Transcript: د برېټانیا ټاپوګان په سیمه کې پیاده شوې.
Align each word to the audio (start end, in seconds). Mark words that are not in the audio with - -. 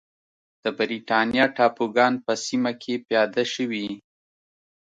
د 0.63 0.65
برېټانیا 0.77 1.45
ټاپوګان 1.55 2.13
په 2.25 2.33
سیمه 2.45 2.71
کې 2.81 2.93
پیاده 3.07 3.43
شوې. 3.53 3.87